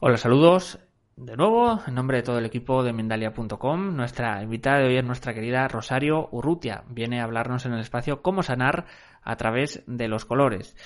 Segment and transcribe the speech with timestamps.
[0.00, 0.78] Hola, saludos
[1.16, 3.96] de nuevo en nombre de todo el equipo de Mendalia.com.
[3.96, 6.84] Nuestra invitada de hoy es nuestra querida Rosario Urrutia.
[6.88, 8.86] Viene a hablarnos en el espacio cómo sanar
[9.22, 10.76] a través de los colores.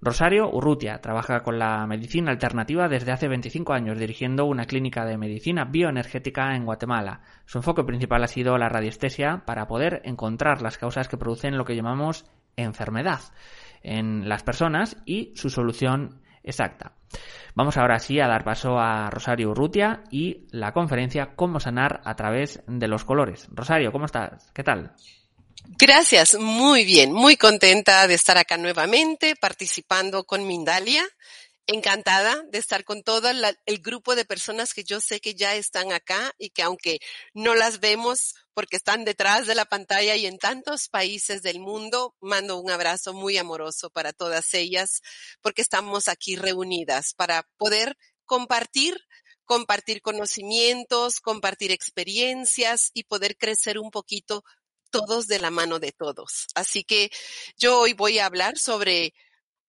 [0.00, 5.18] Rosario Urrutia trabaja con la medicina alternativa desde hace 25 años, dirigiendo una clínica de
[5.18, 7.20] medicina bioenergética en Guatemala.
[7.44, 11.66] Su enfoque principal ha sido la radiestesia para poder encontrar las causas que producen lo
[11.66, 12.24] que llamamos
[12.56, 13.20] enfermedad
[13.82, 16.94] en las personas y su solución exacta.
[17.54, 22.16] Vamos ahora sí a dar paso a Rosario Urrutia y la conferencia Cómo sanar a
[22.16, 23.46] través de los colores.
[23.50, 24.50] Rosario, ¿cómo estás?
[24.54, 24.94] ¿Qué tal?
[25.78, 31.04] Gracias, muy bien, muy contenta de estar acá nuevamente participando con Mindalia
[31.66, 35.92] encantada de estar con todo el grupo de personas que yo sé que ya están
[35.92, 36.98] acá y que aunque
[37.34, 42.14] no las vemos porque están detrás de la pantalla y en tantos países del mundo,
[42.20, 45.00] mando un abrazo muy amoroso para todas ellas
[45.40, 48.98] porque estamos aquí reunidas para poder compartir
[49.44, 54.44] compartir conocimientos, compartir experiencias y poder crecer un poquito
[54.90, 56.46] todos de la mano de todos.
[56.54, 57.10] Así que
[57.58, 59.14] yo hoy voy a hablar sobre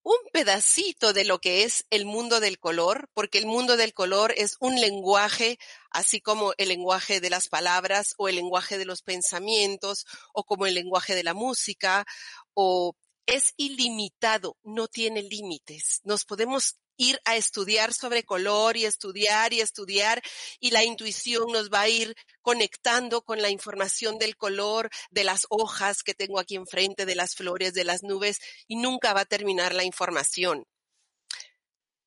[0.03, 4.33] un pedacito de lo que es el mundo del color, porque el mundo del color
[4.35, 5.57] es un lenguaje,
[5.89, 10.65] así como el lenguaje de las palabras o el lenguaje de los pensamientos o como
[10.65, 12.05] el lenguaje de la música
[12.53, 12.95] o
[13.25, 16.01] es ilimitado, no tiene límites.
[16.03, 20.21] Nos podemos ir a estudiar sobre color y estudiar y estudiar
[20.59, 25.45] y la intuición nos va a ir conectando con la información del color, de las
[25.49, 29.25] hojas que tengo aquí enfrente, de las flores, de las nubes y nunca va a
[29.25, 30.65] terminar la información.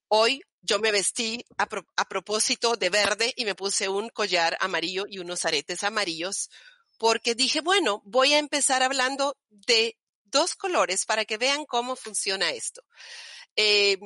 [0.08, 1.66] Hoy yo me vestí a,
[2.08, 6.50] propósito de verde y me puse un collar amarillo y unos aretes amarillos
[6.98, 12.50] porque dije, bueno, voy a empezar hablando de dos colores para que vean cómo funciona
[12.50, 12.82] esto.
[13.54, 13.98] Eh,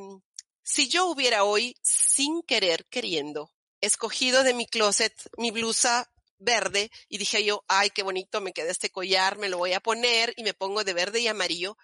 [0.71, 3.51] si yo hubiera hoy, sin querer, queriendo,
[3.81, 6.09] escogido de mi closet mi blusa
[6.39, 9.81] verde y dije yo, ay, qué bonito me queda este collar, me lo voy a
[9.81, 11.77] poner y me pongo de verde y amarillo.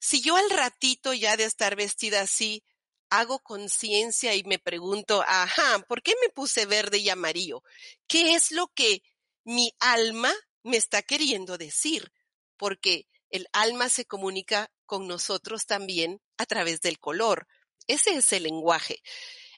[0.00, 2.64] Si yo al ratito ya de estar vestida así,
[3.10, 7.62] hago conciencia y me pregunto, ajá, ¿por qué me puse verde y amarillo?
[8.08, 9.04] ¿Qué es lo que
[9.44, 10.34] mi alma
[10.64, 12.12] me está queriendo decir?
[12.56, 17.46] Porque el alma se comunica con nosotros también a través del color.
[17.90, 19.02] Ese es el lenguaje.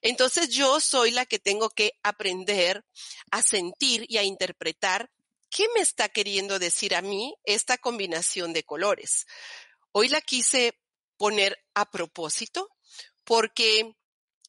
[0.01, 2.83] Entonces yo soy la que tengo que aprender
[3.31, 5.11] a sentir y a interpretar
[5.51, 9.27] qué me está queriendo decir a mí esta combinación de colores.
[9.93, 10.81] Hoy la quise
[11.19, 12.71] poner a propósito
[13.25, 13.97] porque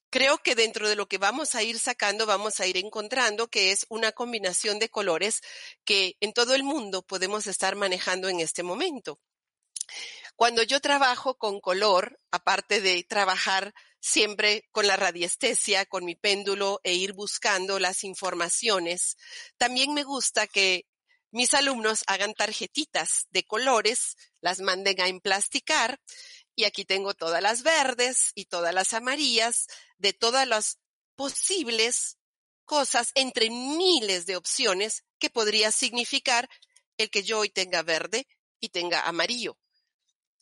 [0.10, 3.72] creo que dentro de lo que vamos a ir sacando, vamos a ir encontrando que
[3.72, 5.42] es una combinación de colores
[5.84, 9.20] que en todo el mundo podemos estar manejando en este momento.
[10.36, 16.82] Cuando yo trabajo con color, aparte de trabajar siempre con la radiestesia, con mi péndulo
[16.84, 19.16] e ir buscando las informaciones,
[19.58, 20.86] también me gusta que
[21.32, 26.00] mis alumnos hagan tarjetitas de colores, las manden a emplasticar
[26.56, 29.68] y aquí tengo todas las verdes y todas las amarillas
[29.98, 30.80] de todas las
[31.16, 32.18] posibles
[32.66, 36.50] cosas entre miles de opciones que podría significar
[36.98, 38.28] el que yo hoy tenga verde
[38.60, 39.58] y tenga amarillo.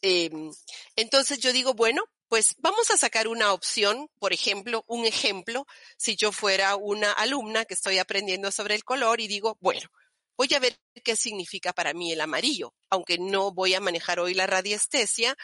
[0.02, 0.52] Em,
[0.96, 5.68] entonces yo digo, bueno, pues vamos a sacar una opción, por ejemplo, un ejemplo,
[5.98, 9.90] si yo fuera una alumna que estoy aprendiendo sobre el color y digo, bueno,
[10.38, 14.34] voy a ver qué significa para mí el amarillo, aunque no voy a manejar hoy
[14.34, 15.38] la radiestesia,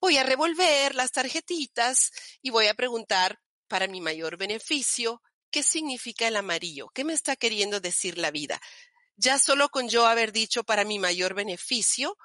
[0.00, 2.12] voy a revolver las tarjetitas
[2.42, 6.88] y voy a preguntar para mi mayor beneficio, ¿qué significa el amarillo?
[6.94, 8.60] ¿Qué me está queriendo decir la vida?
[9.16, 12.16] Ya solo con yo haber dicho para mi mayor beneficio,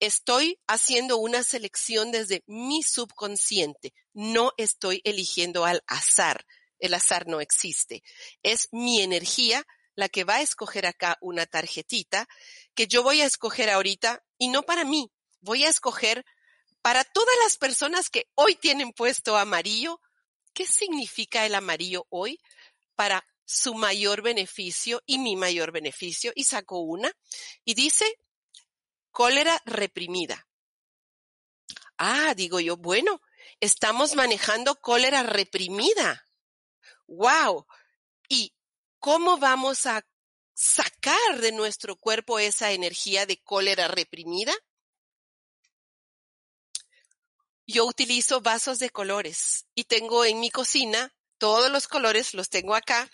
[0.00, 3.92] estoy haciendo una selección desde mi subconsciente.
[4.12, 6.44] No estoy eligiendo al azar.
[6.78, 8.02] El azar no existe.
[8.42, 12.26] Es mi energía la que va a escoger acá una tarjetita
[12.74, 15.12] que yo voy a escoger ahorita y no para mí.
[15.40, 16.24] Voy a escoger
[16.82, 20.00] para todas las personas que hoy tienen puesto amarillo,
[20.54, 22.38] ¿qué significa el amarillo hoy
[22.94, 26.32] para su mayor beneficio y mi mayor beneficio?
[26.34, 27.12] Y saco una
[27.64, 28.06] y dice
[29.20, 30.48] cólera reprimida.
[31.98, 33.20] Ah, digo yo, bueno,
[33.60, 36.26] estamos manejando cólera reprimida.
[37.06, 37.66] ¡Wow!
[38.30, 38.54] ¿Y
[38.98, 40.08] cómo vamos a
[40.54, 44.54] sacar de nuestro cuerpo esa energía de cólera reprimida?
[47.66, 52.74] Yo utilizo vasos de colores y tengo en mi cocina todos los colores, los tengo
[52.74, 53.10] acá.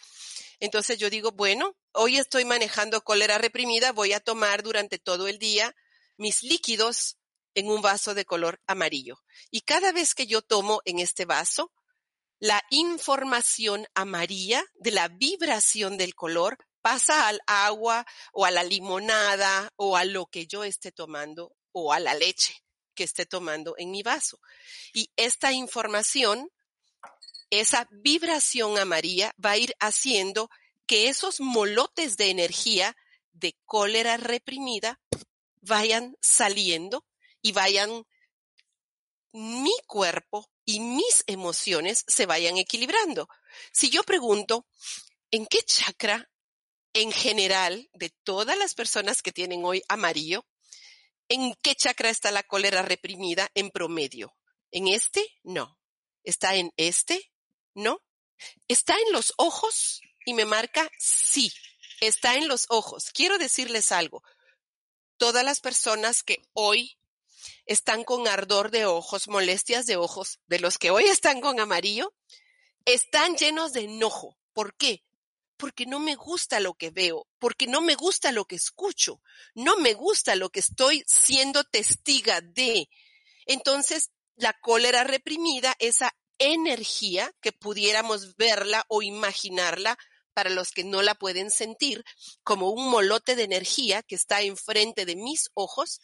[0.60, 5.40] Entonces yo digo, bueno, hoy estoy manejando cólera reprimida, voy a tomar durante todo el
[5.40, 5.74] día
[6.16, 7.18] mis líquidos
[7.54, 9.22] en un vaso de color amarillo.
[9.50, 11.72] Y cada vez que yo tomo en este vaso,
[12.38, 19.72] la información amarilla de la vibración del color pasa al agua o a la limonada
[19.76, 22.62] o a lo que yo esté tomando o a la leche
[22.94, 24.38] que esté tomando en mi vaso.
[24.92, 26.50] Y esta información,
[27.50, 30.50] esa vibración amarilla va a ir haciendo
[30.86, 32.96] que esos molotes de energía
[33.32, 35.00] de cólera reprimida
[35.66, 37.04] vayan saliendo
[37.42, 38.04] y vayan
[39.32, 43.28] mi cuerpo y mis emociones se vayan equilibrando.
[43.72, 44.66] Si yo pregunto,
[45.30, 46.30] ¿en qué chakra
[46.94, 50.46] en general de todas las personas que tienen hoy amarillo,
[51.28, 54.34] en qué chakra está la cólera reprimida en promedio?
[54.70, 55.24] ¿En este?
[55.42, 55.78] No.
[56.24, 57.30] ¿Está en este?
[57.74, 58.00] No.
[58.68, 60.00] ¿Está en los ojos?
[60.24, 61.52] Y me marca sí.
[62.00, 63.10] Está en los ojos.
[63.12, 64.22] Quiero decirles algo.
[65.16, 66.96] Todas las personas que hoy
[67.66, 72.14] están con ardor de ojos, molestias de ojos, de los que hoy están con amarillo,
[72.84, 74.36] están llenos de enojo.
[74.52, 75.02] ¿Por qué?
[75.56, 79.20] Porque no me gusta lo que veo, porque no me gusta lo que escucho,
[79.54, 82.88] no me gusta lo que estoy siendo testiga de.
[83.46, 89.98] Entonces, la cólera reprimida, esa energía que pudiéramos verla o imaginarla
[90.36, 92.04] para los que no la pueden sentir,
[92.44, 96.02] como un molote de energía que está enfrente de mis ojos,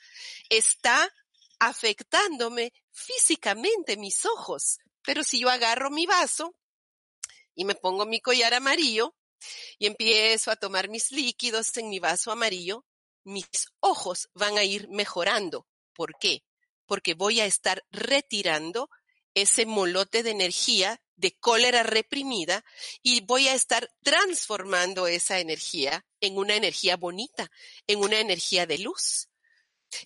[0.48, 1.12] está
[1.58, 4.78] afectándome físicamente mis ojos.
[5.02, 6.56] Pero si yo agarro mi vaso
[7.54, 9.14] y me pongo mi collar amarillo
[9.78, 12.86] y empiezo a tomar mis líquidos en mi vaso amarillo,
[13.24, 13.50] mis
[13.80, 15.66] ojos van a ir mejorando.
[15.92, 16.42] ¿Por qué?
[16.86, 18.88] Porque voy a estar retirando
[19.34, 22.64] ese molote de energía de cólera reprimida
[23.02, 27.50] y voy a estar transformando esa energía en una energía bonita,
[27.86, 29.28] en una energía de luz.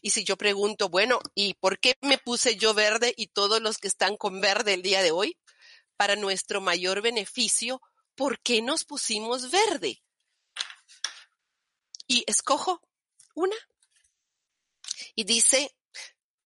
[0.03, 3.79] Y si yo pregunto, bueno, ¿y por qué me puse yo verde y todos los
[3.79, 5.39] que están con verde el día de hoy?
[5.97, 7.81] Para nuestro mayor beneficio,
[8.15, 10.03] ¿por qué nos pusimos verde?
[12.07, 12.83] Y escojo
[13.35, 13.57] una.
[15.15, 15.75] Y dice,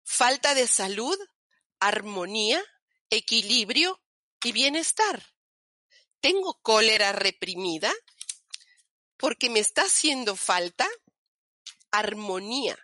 [0.04, 1.18] falta de salud,
[1.80, 2.64] armonía,
[3.10, 4.02] equilibrio
[4.44, 5.24] y bienestar.
[6.22, 7.94] Tengo cólera reprimida
[9.18, 10.88] porque me está haciendo falta
[11.92, 12.78] armonía,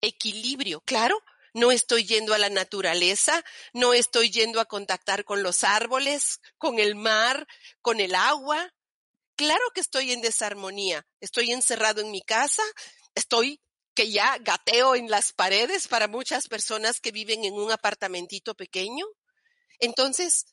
[0.00, 0.80] equilibrio.
[0.82, 1.22] Claro,
[1.52, 6.78] no estoy yendo a la naturaleza, no estoy yendo a contactar con los árboles, con
[6.78, 7.46] el mar,
[7.80, 8.74] con el agua.
[9.36, 11.06] Claro que estoy en desarmonía.
[11.20, 12.62] Estoy encerrado en mi casa,
[13.14, 13.60] estoy
[13.96, 19.06] que ya gateo en las paredes para muchas personas que viven en un apartamentito pequeño.
[19.80, 20.46] Entonces,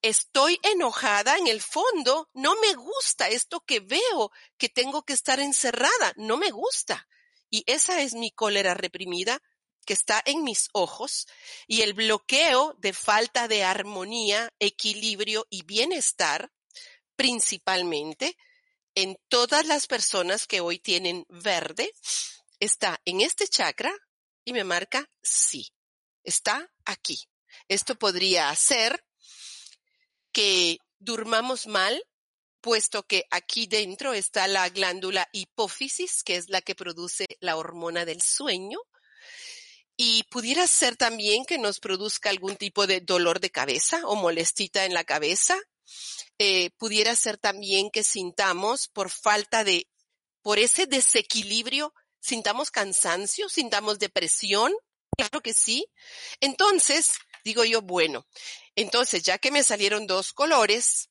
[0.00, 5.38] estoy enojada en el fondo, no me gusta esto que veo, que tengo que estar
[5.40, 7.06] encerrada, no me gusta.
[7.50, 9.42] Y esa es mi cólera reprimida
[9.84, 11.28] que está en mis ojos
[11.66, 16.50] y el bloqueo de falta de armonía, equilibrio y bienestar,
[17.14, 18.36] principalmente
[18.94, 21.92] en todas las personas que hoy tienen verde,
[22.60, 23.92] está en este chakra
[24.44, 25.72] y me marca sí,
[26.22, 27.28] está aquí.
[27.68, 29.04] Esto podría hacer
[30.32, 32.02] que durmamos mal,
[32.60, 38.04] puesto que aquí dentro está la glándula hipófisis, que es la que produce la hormona
[38.04, 38.78] del sueño,
[39.96, 44.84] y pudiera ser también que nos produzca algún tipo de dolor de cabeza o molestita
[44.84, 45.56] en la cabeza.
[46.38, 49.88] Eh, pudiera ser también que sintamos por falta de,
[50.42, 51.94] por ese desequilibrio,
[52.26, 54.74] sintamos cansancio, sintamos depresión.
[55.16, 55.86] Claro que sí.
[56.40, 57.12] Entonces,
[57.44, 58.26] digo yo, bueno,
[58.74, 61.08] entonces ya que me salieron dos colores,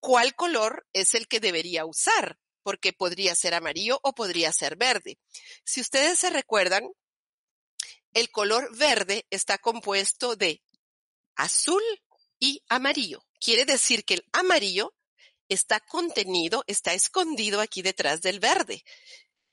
[0.00, 5.18] cuál color es el que debería usar, porque podría ser amarillo o podría ser verde.
[5.64, 6.88] Si ustedes se recuerdan,
[8.12, 10.62] el color verde está compuesto de
[11.36, 11.82] azul
[12.40, 13.24] y amarillo.
[13.40, 14.94] Quiere decir que el amarillo
[15.48, 18.82] está contenido, está escondido aquí detrás del verde.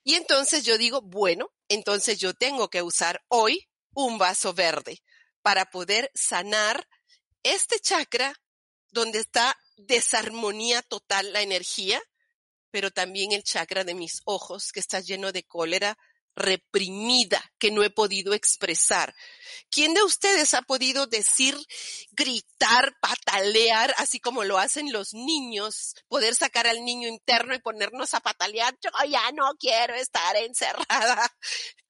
[0.06, 5.02] Y entonces yo digo, bueno, entonces yo tengo que usar hoy un vaso verde,
[5.42, 6.88] para poder sanar
[7.44, 8.40] este chakra
[8.92, 12.02] donde está desarmonía total la energía,
[12.70, 15.98] pero también el chakra de mis ojos que está lleno de cólera,
[16.36, 19.15] reprimida que no he podido expresar.
[19.70, 21.58] ¿Quién de ustedes ha podido decir,
[22.12, 28.13] gritar, patalear, así como lo hacen los niños, poder sacar al niño interno y ponernos
[28.13, 28.77] a patalear?
[28.82, 31.32] Yo ya no quiero estar encerrada.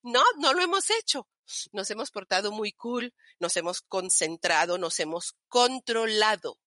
[0.08, 1.26] No, no lo hemos hecho.
[1.72, 6.60] Nos hemos portado muy cool, nos hemos concentrado, nos hemos controlado.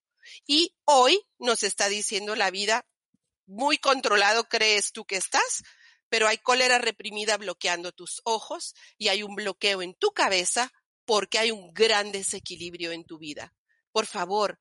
[0.46, 2.86] Y hoy nos está diciendo la vida,
[3.46, 5.64] muy controlado crees tú que estás,
[6.10, 10.72] pero hay cólera reprimida bloqueando tus ojos y hay un bloqueo en tu cabeza
[11.06, 13.54] porque hay un gran desequilibrio en tu vida.
[13.92, 14.60] Por favor,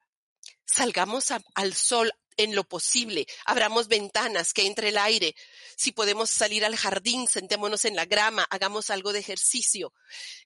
[0.64, 5.34] salgamos al sol en lo posible, abramos ventanas, que entre el aire.
[5.76, 9.92] Si podemos salir al jardín, sentémonos en la grama, hagamos algo de ejercicio,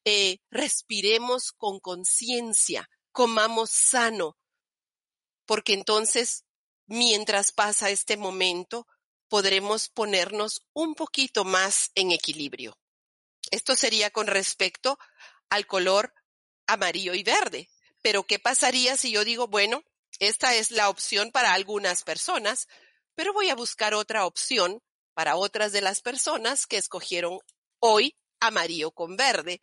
[0.05, 4.39] eh, respiremos con conciencia, comamos sano,
[5.45, 6.45] porque entonces,
[6.87, 8.87] mientras pasa este momento,
[9.33, 12.79] podremos ponernos un poquito más en equilibrio.
[13.51, 14.99] Esto sería con respecto
[15.49, 16.13] al color
[16.67, 17.71] amarillo y verde.
[18.03, 19.85] Pero ¿qué pasaría si yo digo, bueno,
[20.19, 22.69] esta es la opción para algunas personas,
[23.15, 24.83] pero voy a buscar otra opción
[25.15, 27.39] para otras de las personas que escogieron
[27.79, 29.63] hoy amarillo con verde.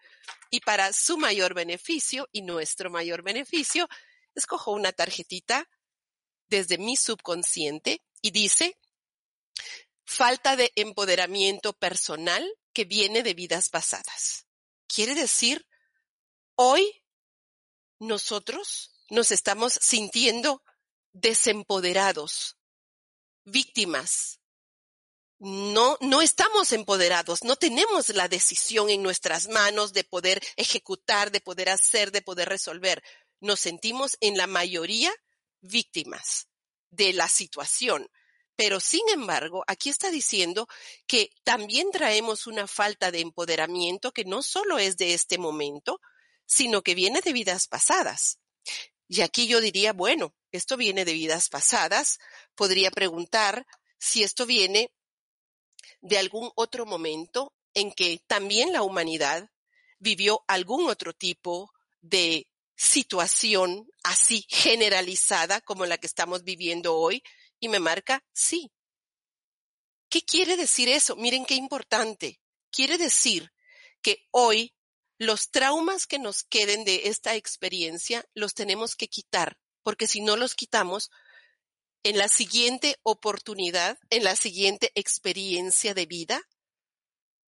[0.50, 3.88] Y para su mayor beneficio y nuestro mayor beneficio,
[4.34, 5.70] escojo una tarjetita
[6.48, 8.76] desde mi subconsciente y dice,
[10.06, 14.48] falta de empoderamiento personal que viene de vidas pasadas.
[14.88, 15.68] Quiere decir,
[16.56, 17.04] hoy
[18.00, 20.64] nosotros nos estamos sintiendo
[21.14, 22.58] desempoderados,
[23.44, 24.40] víctimas.
[25.40, 31.40] No, no estamos empoderados, no tenemos la decisión en nuestras manos de poder ejecutar, de
[31.40, 33.02] poder hacer, de poder resolver.
[33.40, 35.14] Nos sentimos en la mayoría
[35.62, 36.50] víctimas
[36.90, 38.10] de la situación.
[38.60, 40.68] Pero sin embargo, aquí está diciendo
[41.08, 46.02] que también traemos una falta de empoderamiento que no solo es de este momento,
[46.46, 48.40] sino que viene de vidas pasadas.
[49.08, 52.20] Y aquí yo diría, bueno, esto viene de vidas pasadas.
[52.54, 53.66] Podría preguntar
[53.98, 54.92] si esto viene
[56.02, 59.50] de algún otro momento en que también la humanidad
[60.00, 67.24] vivió algún otro tipo de situación así generalizada como la que estamos viviendo hoy,
[67.60, 68.72] y me marca sí.
[70.10, 71.16] ¿Qué quiere decir eso?
[71.16, 72.42] Miren qué importante.
[72.72, 73.52] Quiere decir
[74.02, 74.74] que hoy
[75.18, 80.38] los traumas que nos queden de esta experiencia los tenemos que quitar, porque si no
[80.38, 81.12] los quitamos,
[82.04, 86.42] en la siguiente oportunidad, en la siguiente experiencia de vida,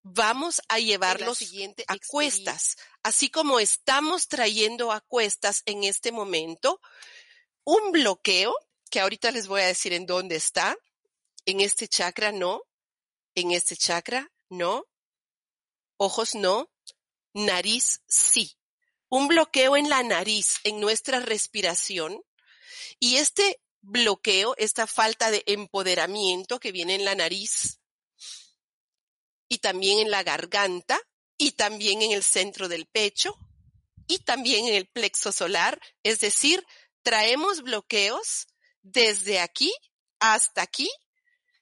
[0.03, 1.39] vamos a llevarlos
[1.87, 6.81] a cuestas, así como estamos trayendo a cuestas en este momento
[7.63, 8.53] un bloqueo
[8.91, 10.75] que ahorita les voy a decir en dónde está.
[11.45, 12.61] En este chakra no,
[13.33, 14.85] en este chakra no,
[15.97, 16.69] ojos no,
[17.33, 18.55] nariz sí.
[19.09, 22.21] Un bloqueo en la nariz, en nuestra respiración.
[22.99, 27.79] Y este bloqueo, esta falta de empoderamiento que viene en la nariz
[29.49, 30.99] y también en la garganta
[31.37, 33.35] y también en el centro del pecho
[34.07, 36.65] y también en el plexo solar, es decir,
[37.01, 38.47] traemos bloqueos
[38.81, 39.73] desde aquí
[40.19, 40.89] hasta aquí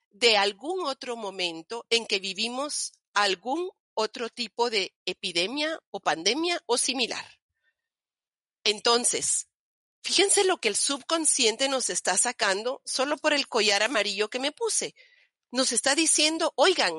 [0.09, 6.77] de algún otro momento en que vivimos algún otro tipo de epidemia o pandemia o
[6.77, 7.25] similar.
[8.63, 9.47] Entonces,
[10.01, 14.51] fíjense lo que el subconsciente nos está sacando solo por el collar amarillo que me
[14.51, 14.95] puse.
[15.51, 16.93] Nos está diciendo, oigan,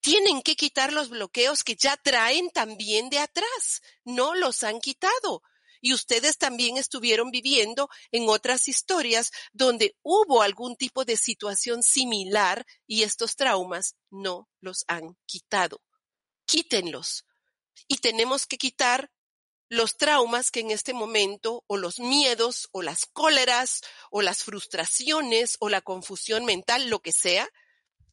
[0.00, 3.82] tienen que quitar los bloqueos que ya traen también de atrás.
[4.04, 5.42] No los han quitado.
[5.80, 12.66] Y ustedes también estuvieron viviendo en otras historias donde hubo algún tipo de situación similar
[12.86, 15.82] y estos traumas no los han quitado.
[16.46, 17.24] Quítenlos.
[17.86, 19.10] Y tenemos que quitar
[19.68, 25.56] los traumas que en este momento, o los miedos, o las cóleras, o las frustraciones,
[25.60, 27.48] o la confusión mental, lo que sea,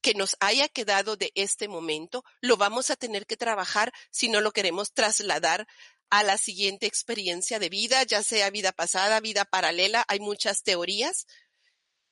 [0.02, 4.40] que nos haya quedado de este momento, lo vamos a tener que trabajar si no
[4.40, 5.68] lo queremos trasladar
[6.10, 11.26] a la siguiente experiencia de vida, ya sea vida pasada, vida paralela, hay muchas teorías,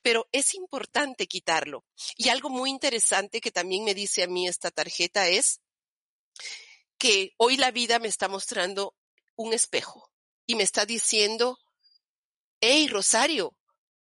[0.02, 1.86] pero es importante quitarlo.
[2.18, 5.62] Y algo muy interesante que también me dice a mí esta tarjeta es
[6.98, 8.96] que hoy la vida me está mostrando
[9.36, 10.12] un espejo
[10.46, 11.58] y me está diciendo,
[12.62, 13.56] hey Rosario,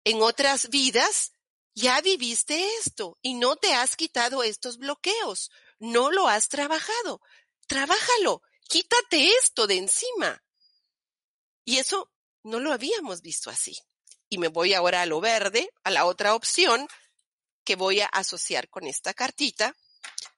[0.05, 1.33] en otras vidas
[1.75, 7.21] ya viviste esto y no te has quitado estos bloqueos, no lo has trabajado,
[7.66, 10.42] trabájalo quítate esto de encima.
[11.64, 13.76] Y eso no lo habíamos visto así.
[14.28, 16.87] Y me voy ahora a lo verde, a la otra opción
[17.64, 19.76] que voy a asociar con esta cartita,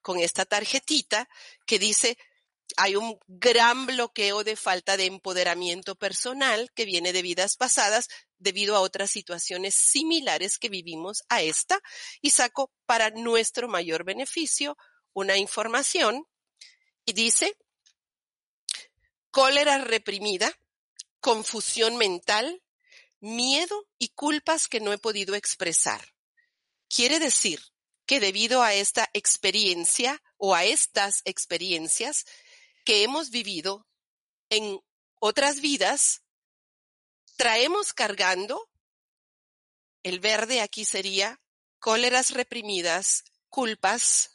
[0.01, 1.29] con esta tarjetita
[1.65, 2.17] que dice
[2.77, 8.07] hay un gran bloqueo de falta de empoderamiento personal que viene de vidas pasadas
[8.37, 11.79] debido a otras situaciones similares que vivimos a esta
[12.21, 14.77] y saco para nuestro mayor beneficio
[15.13, 16.25] una información
[17.05, 17.57] y dice
[19.31, 20.57] cólera reprimida,
[21.19, 22.63] confusión mental,
[23.19, 26.13] miedo y culpas que no he podido expresar.
[26.87, 27.61] Quiere decir
[28.05, 32.25] que debido a esta experiencia o a estas experiencias
[32.83, 33.87] que hemos vivido
[34.49, 34.79] en
[35.19, 36.23] otras vidas,
[37.35, 38.69] traemos cargando,
[40.01, 41.39] el verde aquí sería
[41.77, 44.31] cóleras reprimidas, culpas,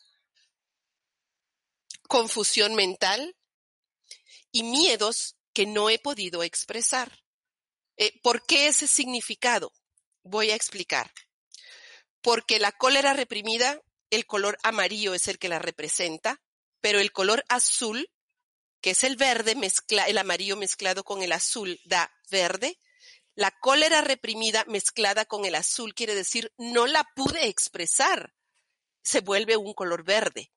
[2.06, 3.34] confusión mental
[4.54, 7.24] y miedos que no he podido expresar.
[7.96, 9.72] Eh, ¿Por qué ese significado?
[10.22, 11.12] Voy a explicar.
[12.22, 16.40] Porque la cólera reprimida, el color amarillo es el que la representa,
[16.80, 18.08] pero el color azul,
[18.80, 22.78] que es el verde, mezcla, el amarillo mezclado con el azul da verde.
[23.34, 28.32] La cólera reprimida mezclada con el azul quiere decir no la pude expresar.
[29.02, 30.52] Se vuelve un color verde.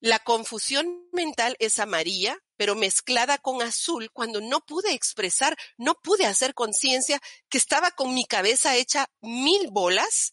[0.00, 6.24] La confusión mental es amarilla, pero mezclada con azul cuando no pude expresar, no pude
[6.24, 10.32] hacer conciencia que estaba con mi cabeza hecha mil bolas,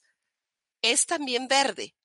[0.82, 1.96] es también verde.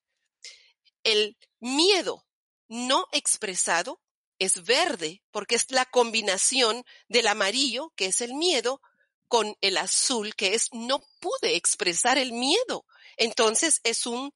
[1.03, 2.25] El miedo
[2.67, 4.01] no expresado
[4.39, 8.81] es verde porque es la combinación del amarillo, que es el miedo,
[9.29, 12.85] con el azul, que es no pude expresar el miedo.
[13.17, 14.33] Entonces es un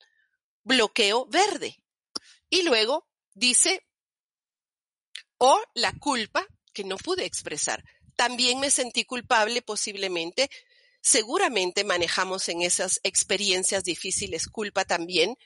[0.63, 1.77] bloqueo verde.
[2.49, 3.06] Y luego
[3.37, 3.85] dice,
[5.37, 7.83] o la culpa que no pude expresar.
[8.15, 10.49] También me sentí culpable posiblemente.
[11.01, 15.37] Seguramente manejamos en esas experiencias difíciles culpa también,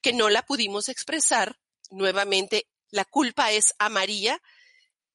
[0.00, 1.58] que no la pudimos expresar.
[1.90, 4.40] Nuevamente, la culpa es amarilla,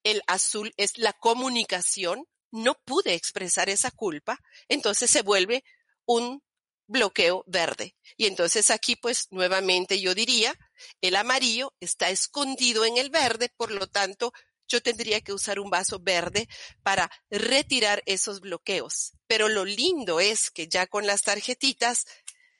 [0.04, 2.28] el azul es la comunicación.
[2.52, 5.64] No pude expresar esa culpa, entonces se vuelve
[6.06, 6.44] un
[6.88, 7.96] bloqueo verde.
[8.18, 10.56] Y entonces aquí pues nuevamente yo diría,
[11.02, 14.34] el amarillo está escondido en el verde, por lo tanto
[14.68, 16.48] yo tendría que usar un vaso verde
[16.84, 19.14] para retirar esos bloqueos.
[19.28, 22.06] Pero lo lindo es que ya con las tarjetitas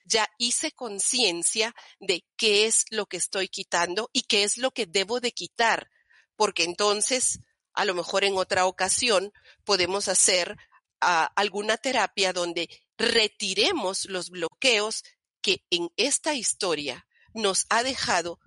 [0.06, 4.86] ya hice conciencia de qué es lo que estoy quitando y qué es lo que
[4.86, 5.90] debo de quitar,
[6.36, 7.40] porque entonces
[7.74, 10.56] a lo mejor en otra ocasión podemos hacer
[11.00, 15.04] alguna terapia donde retiremos los bloqueos
[15.42, 18.40] que en esta historia nos ha dejado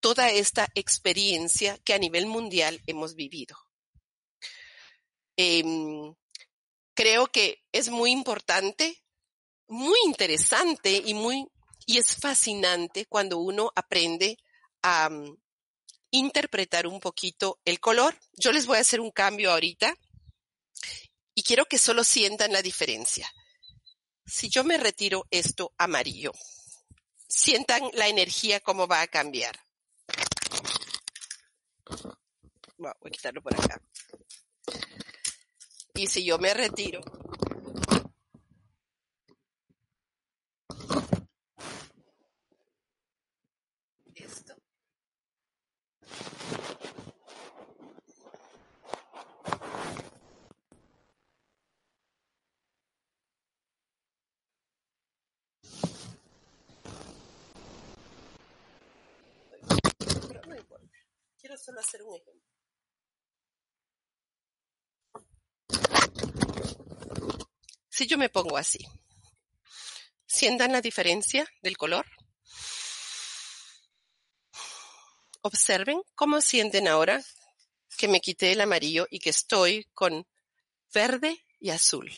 [0.00, 3.56] toda esta experiencia que a nivel mundial hemos vivido.
[5.36, 5.62] Eh,
[6.94, 9.02] creo que es muy importante,
[9.68, 11.46] muy interesante y muy
[11.86, 14.36] y es fascinante cuando uno aprende
[14.82, 15.36] a um,
[16.10, 18.16] interpretar un poquito el color.
[18.32, 19.96] Yo les voy a hacer un cambio ahorita
[21.34, 23.30] y quiero que solo sientan la diferencia
[24.30, 26.32] si yo me retiro esto amarillo,
[27.30, 29.58] sientan la energía cómo va a cambiar.
[32.76, 33.80] voy a quitarlo por acá.
[35.94, 37.00] Y si yo me retiro
[61.40, 62.50] Quiero solo hacer un ejemplo.
[67.88, 68.78] Si yo me pongo así,
[70.26, 72.04] ¿sientan la diferencia del color?
[75.40, 77.24] Observen cómo sienten ahora
[77.96, 80.26] que me quité el amarillo y que estoy con
[80.92, 82.12] verde y azul.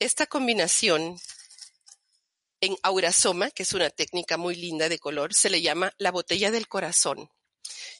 [0.00, 1.20] Esta combinación
[2.60, 6.50] en aurasoma, que es una técnica muy linda de color, se le llama la botella
[6.50, 7.30] del corazón.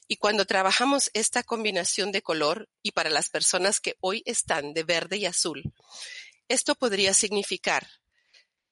[0.07, 4.83] Y cuando trabajamos esta combinación de color, y para las personas que hoy están de
[4.83, 5.63] verde y azul,
[6.47, 7.87] esto podría significar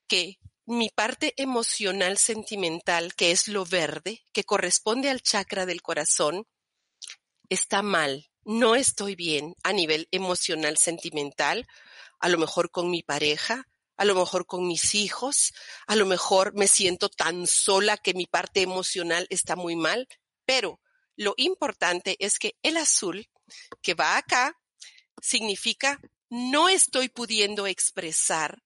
[0.07, 6.45] que mi parte emocional sentimental, que es lo verde, que corresponde al chakra del corazón,
[7.49, 8.29] está mal.
[8.43, 11.67] No estoy bien a nivel emocional sentimental,
[12.19, 13.65] a lo mejor con mi pareja,
[13.97, 15.53] a lo mejor con mis hijos,
[15.87, 20.07] a lo mejor me siento tan sola que mi parte emocional está muy mal,
[20.49, 20.81] pero
[21.15, 23.29] lo importante es que el azul
[23.83, 24.59] que va acá
[25.21, 28.63] significa no estoy pudiendo expresar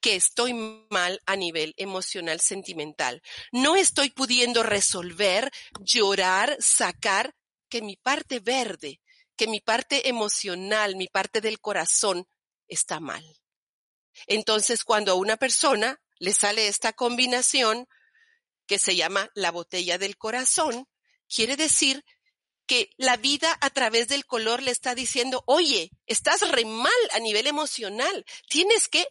[0.00, 0.52] que estoy
[0.88, 3.22] mal a nivel emocional sentimental.
[3.50, 7.34] No estoy pudiendo resolver, llorar, sacar
[7.68, 9.00] que mi parte verde,
[9.34, 12.28] que mi parte emocional, mi parte del corazón
[12.68, 13.24] está mal.
[14.28, 17.88] Entonces, cuando a una persona le sale esta combinación
[18.68, 20.86] que se llama la botella del corazón,
[21.28, 22.04] quiere decir
[22.66, 27.20] que la vida a través del color le está diciendo, oye, estás re mal a
[27.20, 29.06] nivel emocional, tienes que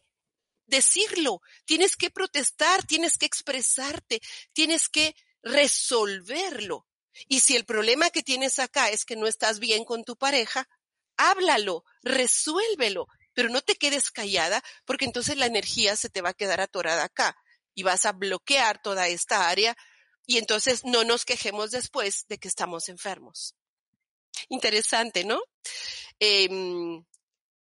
[0.67, 4.21] decirlo, tienes que protestar, tienes que expresarte,
[4.53, 6.87] tienes que resolverlo.
[7.27, 10.67] Y si el problema que tienes acá es que no estás bien con tu pareja,
[11.15, 16.33] háblalo, resuélvelo, pero no te quedes callada porque entonces la energía se te va a
[16.33, 17.37] quedar atorada acá
[17.73, 19.77] y vas a bloquear toda esta área
[20.25, 23.55] y entonces no nos quejemos después de que estamos enfermos.
[24.49, 25.41] Interesante, ¿no?
[26.19, 26.49] Eh,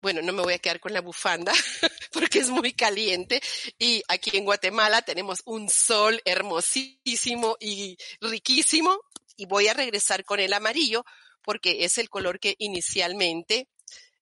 [0.01, 1.51] bueno, no me voy a quedar con la bufanda
[2.13, 3.41] porque es muy caliente
[3.77, 8.97] y aquí en Guatemala tenemos un sol hermosísimo y riquísimo
[9.35, 11.03] y voy a regresar con el amarillo
[11.43, 13.67] porque es el color que inicialmente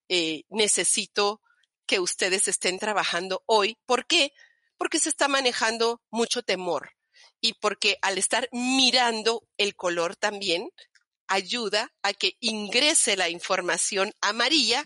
[0.10, 1.42] eh, necesito
[1.86, 3.78] que ustedes estén trabajando hoy.
[3.86, 4.34] ¿Por qué?
[4.78, 6.97] Porque se está manejando mucho temor
[7.42, 10.70] y porque al estar mirando el color también
[11.28, 14.86] ayuda a que ingrese la información amarilla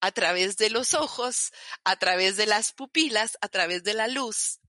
[0.00, 1.52] a través de los ojos,
[1.84, 4.60] a través de las pupilas, a través de la luz.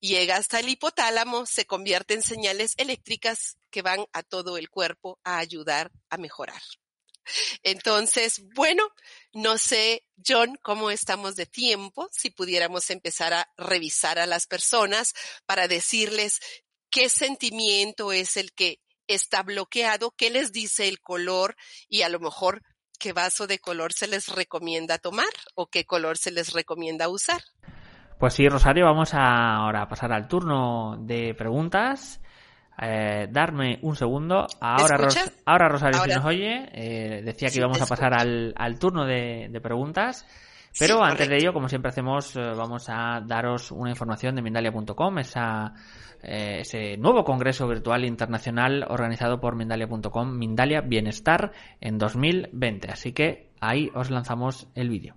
[0.00, 5.20] Llega hasta el hipotálamo, se convierte en señales eléctricas que van a todo el cuerpo
[5.24, 6.62] a ayudar a mejorar.
[7.62, 8.84] Entonces, bueno,
[9.32, 15.14] no sé, John, cómo estamos de tiempo, si pudiéramos empezar a revisar a las personas
[15.46, 16.40] para decirles
[16.90, 21.56] qué sentimiento es el que está bloqueado, qué les dice el color
[21.88, 22.62] y a lo mejor
[22.98, 27.40] qué vaso de color se les recomienda tomar o qué color se les recomienda usar.
[28.18, 32.20] Pues sí, Rosario, vamos a ahora a pasar al turno de preguntas.
[32.82, 34.46] Eh, darme un segundo.
[34.60, 34.96] Ahora,
[35.44, 39.48] ahora Rosario, si nos oye, eh, decía que íbamos a pasar al, al turno de,
[39.50, 40.26] de preguntas.
[40.78, 45.18] Pero antes de ello, como siempre hacemos, eh, vamos a daros una información de Mindalia.com,
[45.18, 45.74] esa,
[46.22, 52.88] ese nuevo congreso virtual internacional organizado por Mindalia.com, Mindalia Bienestar en 2020.
[52.90, 55.16] Así que ahí os lanzamos el vídeo.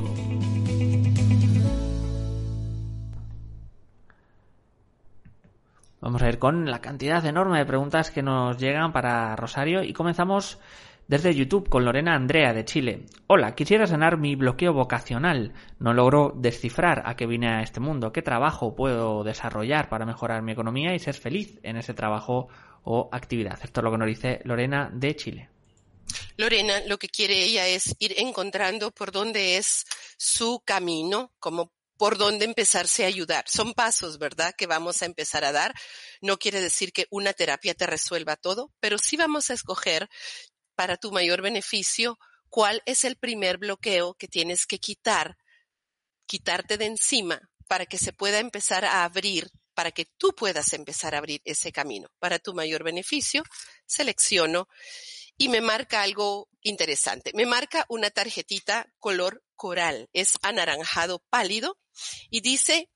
[6.11, 9.93] Vamos a ir con la cantidad enorme de preguntas que nos llegan para Rosario y
[9.93, 10.59] comenzamos
[11.07, 13.05] desde YouTube con Lorena Andrea de Chile.
[13.27, 15.53] Hola, quisiera sanar mi bloqueo vocacional.
[15.79, 18.11] No logro descifrar a qué vine a este mundo.
[18.11, 22.49] ¿Qué trabajo puedo desarrollar para mejorar mi economía y ser feliz en ese trabajo
[22.83, 23.57] o actividad?
[23.63, 25.49] Esto es lo que nos dice Lorena de Chile.
[26.35, 29.85] Lorena lo que quiere ella es ir encontrando por dónde es
[30.17, 31.71] su camino, como
[32.01, 33.45] por dónde empezarse a ayudar.
[33.47, 35.71] Son pasos, ¿verdad?, que vamos a empezar a dar.
[36.19, 40.09] No quiere decir que una terapia te resuelva todo, pero sí vamos a escoger
[40.73, 42.17] para tu mayor beneficio
[42.49, 45.37] cuál es el primer bloqueo que tienes que quitar,
[46.25, 51.13] quitarte de encima para que se pueda empezar a abrir, para que tú puedas empezar
[51.13, 52.09] a abrir ese camino.
[52.17, 53.43] Para tu mayor beneficio,
[53.85, 54.67] selecciono
[55.37, 57.29] y me marca algo interesante.
[57.35, 61.77] Me marca una tarjetita color coral, es anaranjado pálido
[62.29, 62.89] y dice,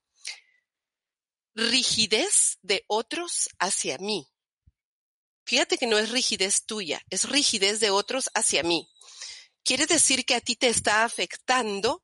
[1.54, 4.28] rigidez de otros hacia mí.
[5.46, 8.90] Fíjate que no es rigidez tuya, es rigidez de otros hacia mí.
[9.64, 12.04] Quiere decir que a ti te está afectando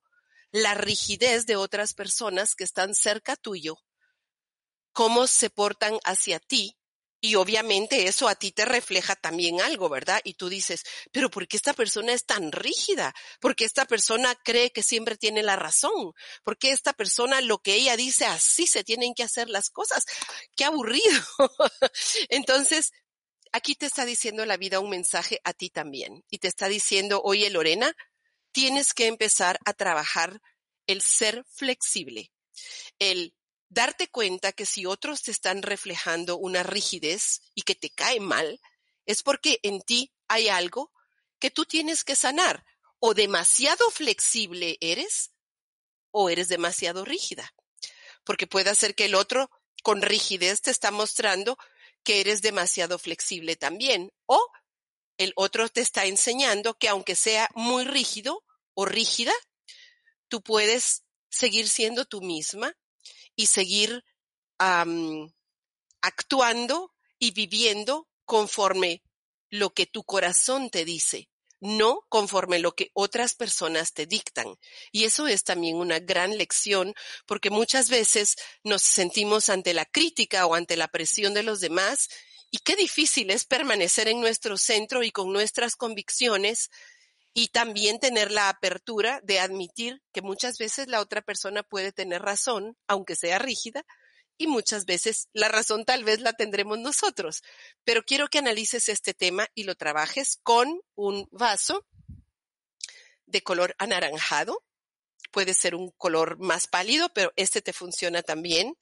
[0.52, 3.78] la rigidez de otras personas que están cerca tuyo,
[4.92, 6.78] cómo se portan hacia ti
[7.22, 10.20] y obviamente eso a ti te refleja también algo, ¿verdad?
[10.24, 13.14] Y tú dices, pero ¿por qué esta persona es tan rígida?
[13.40, 16.14] ¿Por qué esta persona cree que siempre tiene la razón?
[16.44, 20.04] ¿Por qué esta persona lo que ella dice así se tienen que hacer las cosas?
[20.56, 21.22] Qué aburrido.
[22.30, 22.92] Entonces,
[23.52, 26.24] aquí te está diciendo la vida un mensaje a ti también.
[26.32, 27.96] Y te está diciendo, oye Lorena,
[28.52, 30.42] tienes que empezar a trabajar
[30.88, 32.32] el ser flexible,
[32.98, 33.36] el
[33.72, 38.60] darte cuenta que si otros te están reflejando una rigidez y que te cae mal,
[39.06, 40.92] es porque en ti hay algo
[41.40, 42.66] que tú tienes que sanar.
[43.00, 45.32] O demasiado flexible eres
[46.12, 47.56] o eres demasiado rígida.
[48.26, 49.50] Porque puede ser que el otro
[49.82, 51.58] con rigidez te está mostrando
[52.04, 54.12] que eres demasiado flexible también.
[54.26, 54.46] O
[55.18, 59.34] el otro te está enseñando que aunque sea muy rígido o rígida,
[60.28, 62.76] tú puedes seguir siendo tú misma
[63.36, 64.04] y seguir
[66.02, 69.04] actuando y viviendo conforme
[69.50, 74.56] lo que tu corazón te dice, no conforme lo que otras personas te dictan.
[74.91, 76.94] Y eso es también una gran lección
[77.26, 82.10] porque muchas veces nos sentimos ante la crítica o ante la presión de los demás
[82.50, 86.70] y qué difícil es permanecer en nuestro centro y con nuestras convicciones
[87.34, 92.22] y también tener la apertura de admitir que muchas veces la otra persona puede tener
[92.22, 93.86] razón, aunque sea rígida,
[94.38, 97.44] y muchas veces la razón tal vez la tendremos nosotros.
[97.84, 101.86] Pero quiero que analices este tema y lo trabajes con un vaso
[103.28, 104.63] de color anaranjado.
[105.30, 108.76] Puede ser un color más pálido, pero este te funciona también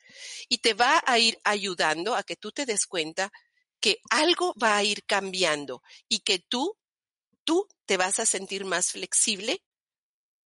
[0.48, 3.32] y te va a ir ayudando a que tú te des cuenta
[3.82, 6.78] que algo va a ir cambiando y que tú,
[7.50, 9.64] tú te vas a sentir más flexible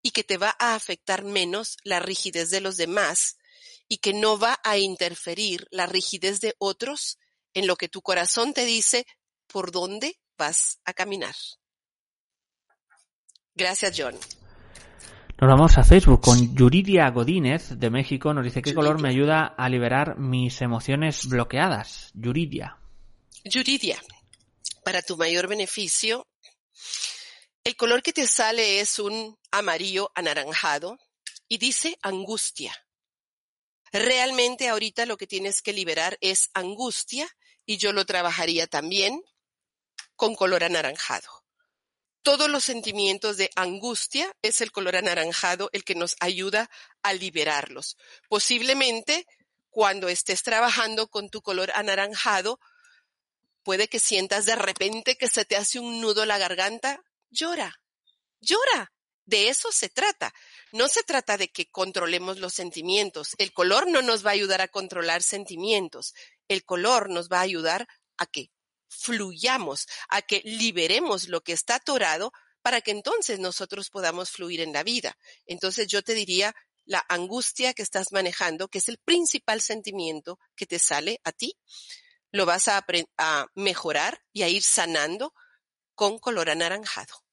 [0.01, 3.35] y que te va a afectar menos la rigidez de los demás
[3.89, 7.19] y que no va a interferir la rigidez de otros
[7.53, 9.05] en lo que tu corazón te dice
[9.47, 11.35] por dónde vas a caminar.
[13.53, 14.15] Gracias, John.
[15.41, 18.33] Nos vamos a Facebook con Yuridia Godínez de México.
[18.33, 22.11] Nos dice qué color me ayuda a liberar mis emociones bloqueadas.
[22.13, 22.77] Yuridia.
[23.43, 24.01] Yuridia,
[24.85, 26.25] para tu mayor beneficio,
[27.63, 30.97] el color que te sale es un amarillo anaranjado
[31.47, 32.75] y dice angustia.
[33.91, 37.29] Realmente ahorita lo que tienes que liberar es angustia
[37.65, 39.23] y yo lo trabajaría también
[40.15, 41.43] con color anaranjado.
[42.21, 46.69] Todos los sentimientos de angustia es el color anaranjado el que nos ayuda
[47.01, 47.97] a liberarlos.
[48.29, 49.27] Posiblemente
[49.69, 52.59] cuando estés trabajando con tu color anaranjado,
[53.63, 57.03] puede que sientas de repente que se te hace un nudo la garganta.
[57.29, 57.73] Llora,
[58.39, 58.91] llora.
[59.25, 60.33] De eso se trata.
[60.73, 63.35] No se trata de que controlemos los sentimientos.
[63.37, 66.13] El color no nos va a ayudar a controlar sentimientos.
[66.49, 68.51] El color nos va a ayudar a que
[68.89, 74.73] fluyamos, a que liberemos lo que está atorado para que entonces nosotros podamos fluir en
[74.73, 75.17] la vida.
[75.45, 80.65] Entonces yo te diría la angustia que estás manejando, que es el principal sentimiento que
[80.65, 81.57] te sale a ti,
[82.33, 82.85] lo vas a,
[83.17, 85.33] a mejorar y a ir sanando
[85.95, 87.23] con color anaranjado.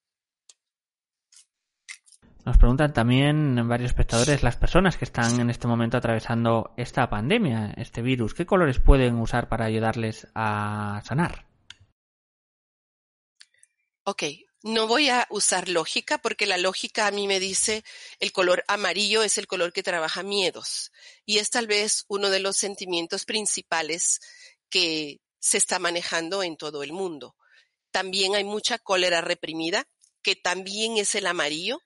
[2.45, 7.73] Nos preguntan también varios espectadores, las personas que están en este momento atravesando esta pandemia,
[7.77, 11.45] este virus, ¿qué colores pueden usar para ayudarles a sanar?
[14.03, 14.23] Ok,
[14.63, 17.83] no voy a usar lógica porque la lógica a mí me dice
[18.19, 20.91] el color amarillo es el color que trabaja miedos
[21.25, 24.19] y es tal vez uno de los sentimientos principales
[24.71, 27.35] que se está manejando en todo el mundo.
[27.91, 29.85] También hay mucha cólera reprimida,
[30.23, 31.79] que también es el amarillo,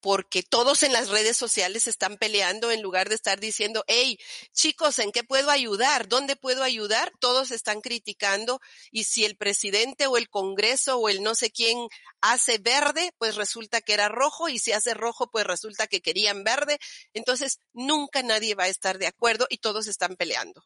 [0.00, 4.18] porque todos en las redes sociales están peleando en lugar de estar diciendo, hey,
[4.52, 6.08] chicos, ¿en qué puedo ayudar?
[6.08, 7.12] ¿Dónde puedo ayudar?
[7.20, 11.86] Todos están criticando y si el presidente o el Congreso o el no sé quién
[12.22, 16.44] hace verde, pues resulta que era rojo y si hace rojo, pues resulta que querían
[16.44, 16.78] verde.
[17.12, 20.64] Entonces, nunca nadie va a estar de acuerdo y todos están peleando.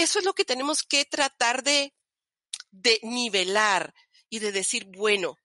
[0.00, 1.94] Eso es lo que tenemos que tratar de,
[2.70, 3.94] de nivelar
[4.30, 5.36] y de decir, bueno,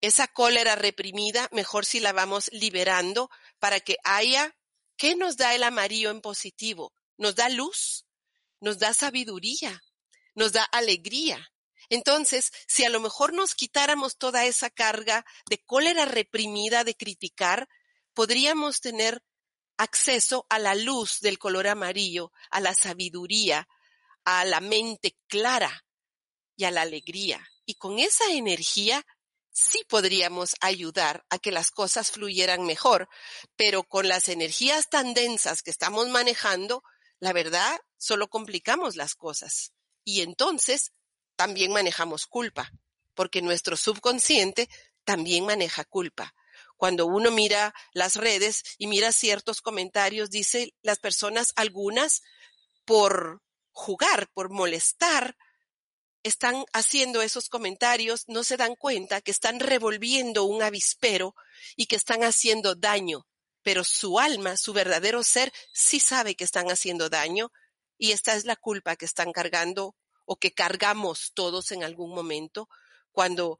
[0.00, 4.56] esa cólera reprimida, mejor si la vamos liberando para que haya,
[4.96, 6.92] ¿qué nos da el amarillo en positivo?
[7.18, 8.06] Nos da luz,
[8.60, 9.82] nos da sabiduría,
[10.36, 11.52] nos da alegría.
[11.88, 17.68] Entonces, si a lo mejor nos quitáramos toda esa carga de cólera reprimida, de criticar,
[18.14, 19.24] podríamos tener
[19.80, 23.66] acceso a la luz del color amarillo, a la sabiduría,
[24.24, 25.86] a la mente clara
[26.54, 27.48] y a la alegría.
[27.64, 29.06] Y con esa energía
[29.50, 33.08] sí podríamos ayudar a que las cosas fluyeran mejor,
[33.56, 36.82] pero con las energías tan densas que estamos manejando,
[37.18, 39.72] la verdad, solo complicamos las cosas.
[40.04, 40.92] Y entonces
[41.36, 42.70] también manejamos culpa,
[43.14, 44.68] porque nuestro subconsciente
[45.04, 46.34] también maneja culpa.
[46.80, 52.22] Cuando uno mira las redes y mira ciertos comentarios, dice las personas, algunas,
[52.86, 55.36] por jugar, por molestar,
[56.22, 61.34] están haciendo esos comentarios no se dan cuenta que están revolviendo un avispero
[61.76, 63.26] y que están haciendo daño,
[63.60, 67.52] pero su alma, su verdadero ser, sí sabe que están haciendo daño
[67.98, 72.70] y esta es la culpa que están cargando o que cargamos todos en algún momento
[73.12, 73.58] cuando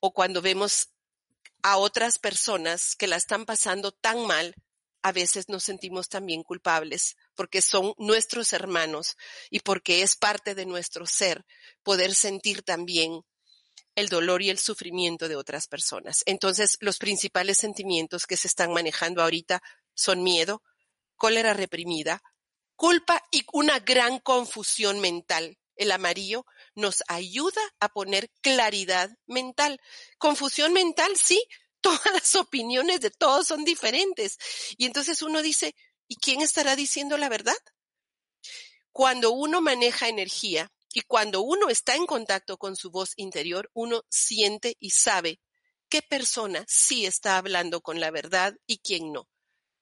[0.00, 0.90] o cuando vemos
[1.64, 4.54] a otras personas que la están pasando tan mal,
[5.02, 9.16] a veces nos sentimos también culpables porque son nuestros hermanos
[9.48, 11.46] y porque es parte de nuestro ser
[11.82, 13.22] poder sentir también
[13.94, 16.22] el dolor y el sufrimiento de otras personas.
[16.26, 19.62] Entonces, los principales sentimientos que se están manejando ahorita
[19.94, 20.62] son miedo,
[21.16, 22.22] cólera reprimida,
[22.76, 25.56] culpa y una gran confusión mental.
[25.76, 29.80] El amarillo nos ayuda a poner claridad mental.
[30.18, 31.42] Confusión mental, sí,
[31.80, 34.38] todas las opiniones de todos son diferentes.
[34.76, 35.74] Y entonces uno dice,
[36.08, 37.56] ¿y quién estará diciendo la verdad?
[38.92, 44.04] Cuando uno maneja energía y cuando uno está en contacto con su voz interior, uno
[44.08, 45.40] siente y sabe
[45.88, 49.28] qué persona sí está hablando con la verdad y quién no.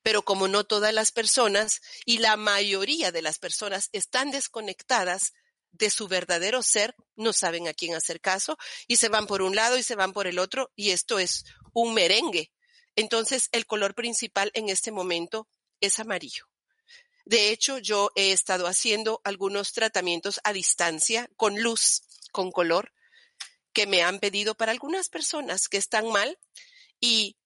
[0.03, 5.33] Pero como no todas las personas y la mayoría de las personas están desconectadas
[5.73, 8.57] de su verdadero ser, no saben a quién hacer caso
[8.87, 11.45] y se van por un lado y se van por el otro y esto es
[11.73, 12.53] un merengue.
[12.95, 15.49] Entonces el color principal en este momento
[15.81, 16.47] es amarillo.
[17.25, 22.93] De hecho, yo he estado haciendo algunos tratamientos a distancia con luz, con color,
[23.73, 26.39] que me han pedido para algunas personas que están mal
[27.01, 27.37] y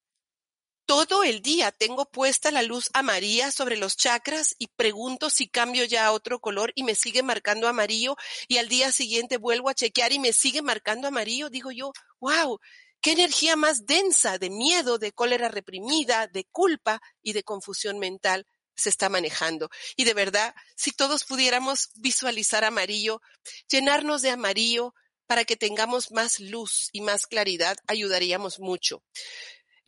[0.87, 5.85] todo el día tengo puesta la luz amarilla sobre los chakras y pregunto si cambio
[5.85, 9.75] ya a otro color y me sigue marcando amarillo y al día siguiente vuelvo a
[9.75, 11.51] chequear y me sigue marcando amarillo.
[11.51, 12.61] Digo yo, wow,
[13.01, 18.47] qué energía más densa de miedo, de cólera reprimida, de culpa y de confusión mental
[18.77, 19.71] se está manejando.
[19.97, 23.23] Y de verdad, si todos pudiéramos visualizar amarillo,
[23.69, 24.95] llenarnos de amarillo
[25.27, 29.03] para que tengamos más luz y más claridad, ayudaríamos mucho.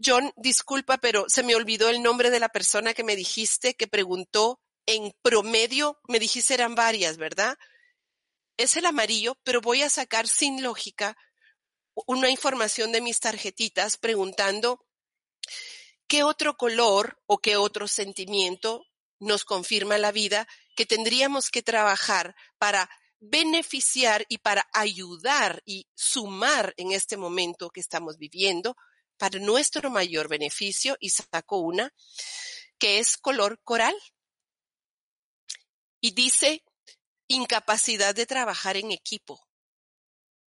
[0.04, 3.88] John, disculpa, pero se me olvidó el nombre de la persona que me dijiste que
[3.88, 7.56] preguntó en promedio, me dijiste eran varias, ¿verdad?
[8.56, 11.16] Es el amarillo, pero voy a sacar sin lógica
[12.06, 14.86] una información de mis tarjetitas preguntando
[16.06, 18.84] qué otro color o qué otro sentimiento
[19.20, 22.88] nos confirma la vida que tendríamos que trabajar para
[23.20, 28.76] beneficiar y para ayudar y sumar en este momento que estamos viviendo
[29.18, 31.92] para nuestro mayor beneficio y saco una
[32.78, 33.96] que es color coral.
[36.00, 36.64] Y dice
[37.26, 39.46] incapacidad de trabajar en equipo.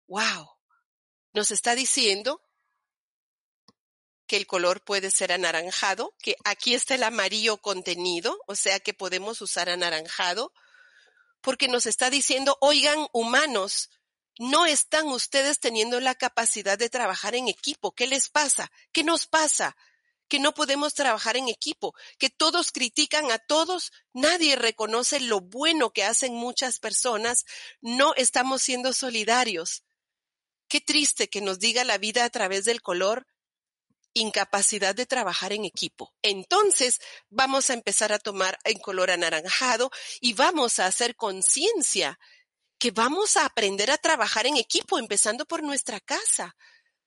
[0.08, 0.50] ¡Wow!
[1.32, 2.42] Nos está diciendo
[4.26, 8.92] que el color puede ser anaranjado, que aquí está el amarillo contenido, o sea que
[8.92, 10.52] podemos usar anaranjado,
[11.40, 13.90] porque nos está diciendo, oigan, humanos,
[14.38, 17.92] no están ustedes teniendo la capacidad de trabajar en equipo.
[17.92, 18.70] ¿Qué les pasa?
[18.92, 19.76] ¿Qué nos pasa?
[20.28, 25.90] Que no podemos trabajar en equipo, que todos critican a todos, nadie reconoce lo bueno
[25.90, 27.44] que hacen muchas personas,
[27.80, 29.84] no estamos siendo solidarios.
[30.68, 33.24] Qué triste que nos diga la vida a través del color,
[34.14, 36.12] incapacidad de trabajar en equipo.
[36.22, 42.18] Entonces vamos a empezar a tomar en color anaranjado y vamos a hacer conciencia
[42.78, 46.56] que vamos a aprender a trabajar en equipo, empezando por nuestra casa.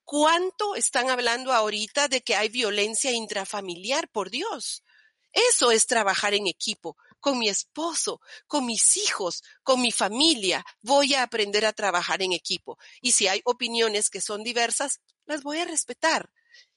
[0.04, 4.84] ¿Cuánto están hablando ahorita de que hay violencia intrafamiliar, por Dios?
[5.32, 10.66] Eso es trabajar en equipo, con mi esposo, con mis hijos, con mi familia.
[10.82, 12.80] Voy a aprender a trabajar en equipo.
[13.02, 16.32] Y si hay opiniones que son diversas, las voy a respetar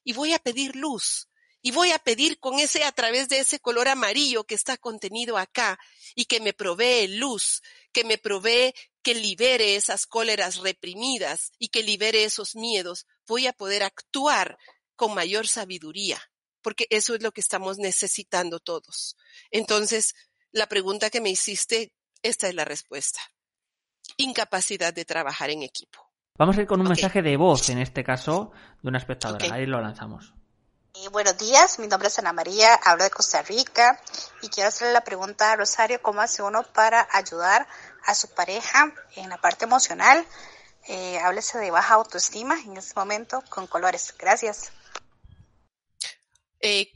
[0.05, 1.29] y voy a pedir luz.
[1.63, 5.39] Y voy a pedir con ese, a través de ese color amarillo que está contenido
[5.39, 5.79] acá
[6.17, 11.83] y que me provee luz, que me provee que libere esas cóleras reprimidas y que
[11.83, 14.59] libere esos miedos, voy a poder actuar
[14.97, 16.21] con mayor sabiduría,
[16.63, 19.17] porque eso es lo que estamos necesitando todos.
[19.51, 20.15] Entonces,
[20.51, 23.21] la pregunta que me hiciste, esta es la respuesta.
[24.17, 26.13] Incapacidad de trabajar en equipo.
[26.39, 28.53] Vamos a ir con un mensaje de voz, en este caso,
[28.83, 29.55] de una espectadora.
[29.55, 30.35] Ahí lo lanzamos.
[31.11, 33.99] Buenos días, mi nombre es Ana María, hablo de Costa Rica
[34.43, 37.67] y quiero hacerle la pregunta a Rosario, ¿cómo hace uno para ayudar
[38.05, 40.27] a su pareja en la parte emocional?
[40.89, 44.15] Eh, háblese de baja autoestima en este momento con colores.
[44.19, 44.71] Gracias.
[46.61, 46.93] Eh,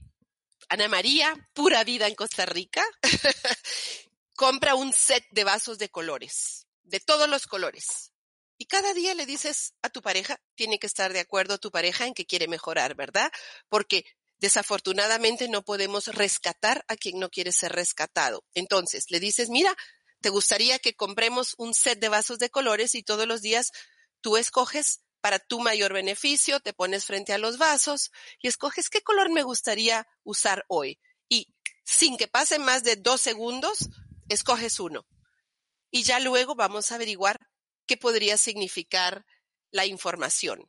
[0.68, 2.84] Ana María, pura vida en Costa Rica,
[4.36, 8.12] compra un set de vasos de colores, de todos los colores.
[8.58, 12.06] Y cada día le dices a tu pareja, tiene que estar de acuerdo tu pareja
[12.06, 13.30] en que quiere mejorar, ¿verdad?
[13.68, 14.04] Porque
[14.38, 18.44] desafortunadamente no podemos rescatar a quien no quiere ser rescatado.
[18.54, 19.76] Entonces, le dices, mira,
[20.20, 23.72] te gustaría que compremos un set de vasos de colores y todos los días
[24.20, 29.02] tú escoges para tu mayor beneficio, te pones frente a los vasos y escoges qué
[29.02, 30.98] color me gustaría usar hoy.
[31.28, 31.52] Y
[31.84, 33.88] sin que pase más de dos segundos,
[34.28, 35.06] escoges uno.
[35.90, 37.38] Y ya luego vamos a averiguar
[37.86, 39.24] qué podría significar
[39.70, 40.68] la información.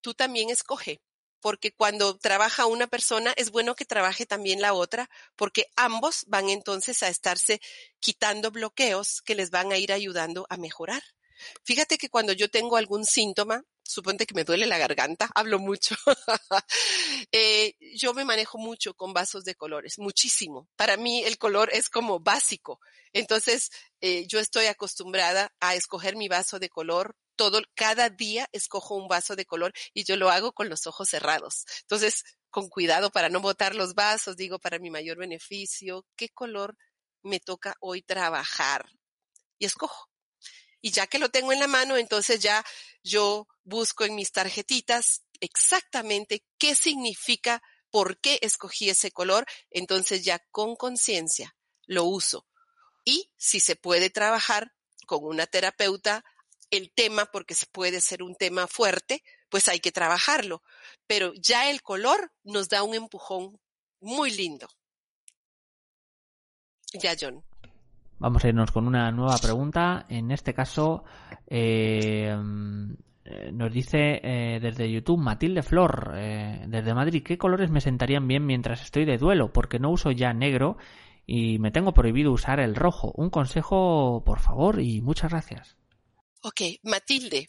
[0.00, 1.00] tú también escoge
[1.40, 6.48] porque cuando trabaja una persona es bueno que trabaje también la otra, porque ambos van
[6.48, 7.60] entonces a estarse
[8.00, 11.02] quitando bloqueos que les van a ir ayudando a mejorar.
[11.64, 15.96] Fíjate que cuando yo tengo algún síntoma, suponte que me duele la garganta, hablo mucho,
[17.32, 20.68] eh, yo me manejo mucho con vasos de colores, muchísimo.
[20.76, 22.80] Para mí el color es como básico.
[23.12, 23.70] Entonces,
[24.00, 29.06] eh, yo estoy acostumbrada a escoger mi vaso de color todo, cada día escojo un
[29.06, 31.64] vaso de color y yo lo hago con los ojos cerrados.
[31.82, 36.76] Entonces, con cuidado para no botar los vasos, digo, para mi mayor beneficio, ¿qué color
[37.22, 38.86] me toca hoy trabajar?
[39.58, 40.10] Y escojo.
[40.80, 42.64] Y ya que lo tengo en la mano, entonces ya
[43.02, 50.38] yo busco en mis tarjetitas exactamente qué significa, por qué escogí ese color, entonces ya
[50.50, 51.56] con conciencia
[51.86, 52.46] lo uso.
[53.04, 54.72] Y si se puede trabajar
[55.06, 56.24] con una terapeuta
[56.70, 60.62] el tema, porque puede ser un tema fuerte, pues hay que trabajarlo.
[61.06, 63.58] Pero ya el color nos da un empujón
[64.00, 64.68] muy lindo.
[66.92, 67.44] Ya, John.
[68.18, 70.06] Vamos a irnos con una nueva pregunta.
[70.08, 71.04] En este caso,
[71.46, 72.36] eh,
[73.52, 78.44] nos dice eh, desde YouTube Matilde Flor, eh, desde Madrid, ¿qué colores me sentarían bien
[78.46, 79.52] mientras estoy de duelo?
[79.52, 80.78] Porque no uso ya negro
[81.26, 83.12] y me tengo prohibido usar el rojo.
[83.14, 85.76] Un consejo, por favor, y muchas gracias.
[86.42, 87.46] Ok, Matilde,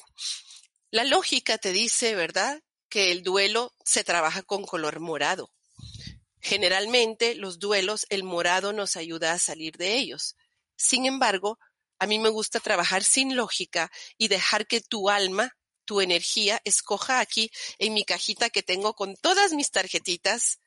[0.92, 2.62] la lógica te dice, ¿verdad?
[2.90, 5.50] Que el duelo se trabaja con color morado.
[6.42, 10.36] Generalmente los duelos, el morado nos ayuda a salir de ellos.
[10.80, 11.60] Sin embargo,
[12.00, 17.20] a mí me gusta trabajar sin lógica y dejar que tu alma, tu energía, escoja
[17.20, 20.62] aquí en mi cajita que tengo con todas mis tarjetitas,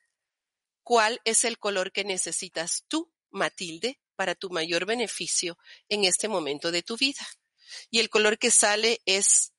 [0.83, 5.57] cuál es el color que necesitas tú, Matilde, para tu mayor beneficio
[5.89, 7.27] en este momento de tu vida
[7.89, 9.51] y el color que sale es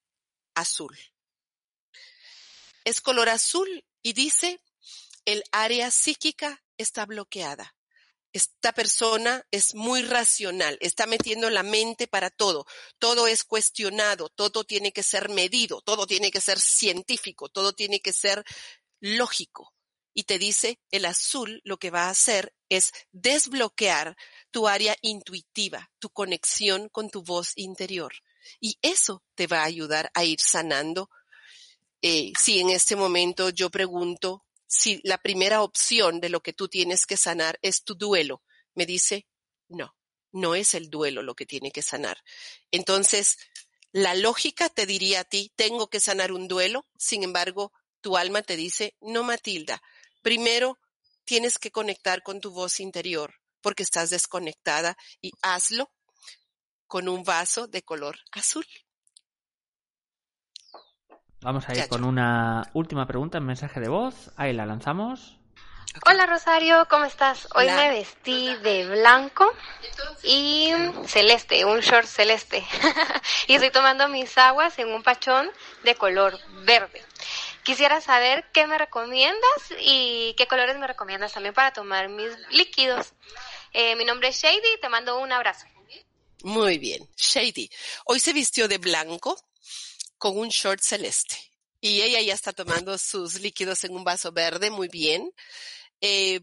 [0.55, 0.97] azul.
[2.85, 4.61] Es color azul y dice,
[5.25, 7.75] el área psíquica está bloqueada.
[8.35, 12.67] Esta persona es muy racional, está metiendo la mente para todo.
[12.99, 18.01] Todo es cuestionado, todo tiene que ser medido, todo tiene que ser científico, todo tiene
[18.01, 18.45] que ser
[19.01, 19.73] lógico
[20.15, 24.17] y te dice el azul lo que va a hacer es desbloquear
[24.51, 28.15] tu área intuitiva, tu conexión con tu voz interior.
[28.61, 31.11] Y eso te va a ayudar a ir sanando.
[32.01, 36.69] Eh, si en este momento yo pregunto si la primera opción de lo que tú
[36.69, 38.43] tienes que sanar es tu duelo,
[38.75, 39.27] me dice,
[39.69, 39.97] no,
[40.33, 42.19] no es el duelo lo que tiene que sanar.
[42.71, 43.39] Entonces,
[43.93, 48.43] la lógica te diría a ti, tengo que sanar un duelo, sin embargo, tu alma
[48.43, 49.81] te dice, no, Matilda,
[50.25, 50.79] Primero,
[51.27, 55.93] tienes que conectar con tu voz interior porque estás desconectada y hazlo
[56.87, 58.67] con un vaso de color azul.
[61.45, 64.31] Vamos a ir con una última pregunta en mensaje de voz.
[64.39, 65.37] Ahí la lanzamos.
[66.07, 67.47] Hola Rosario, ¿cómo estás?
[67.55, 69.53] Hoy me vestí de blanco
[70.23, 70.73] y
[71.07, 72.65] celeste, un short celeste.
[73.47, 75.51] y estoy tomando mis aguas en un pachón
[75.83, 77.05] de color verde.
[77.63, 83.13] Quisiera saber qué me recomiendas y qué colores me recomiendas también para tomar mis líquidos.
[83.75, 85.67] Eh, mi nombre es Shady y te mando un abrazo.
[86.43, 87.69] Muy bien, Shady.
[88.07, 89.37] Hoy se vistió de blanco
[90.25, 91.37] con un short celeste
[91.83, 95.31] y ella ya está tomando sus líquidos en un vaso verde, muy bien.
[96.01, 96.41] Eh,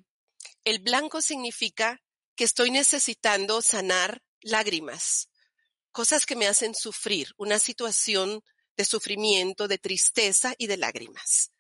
[0.63, 1.99] el blanco significa
[2.36, 5.29] que estoy necesitando sanar lágrimas,
[5.91, 8.43] cosas que me hacen sufrir, una situación
[8.77, 11.51] de sufrimiento, de tristeza y de lágrimas.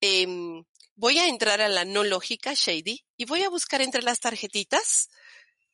[0.00, 0.64] Em,
[0.94, 5.10] voy a entrar a la no lógica, Shady, y voy a buscar entre las tarjetitas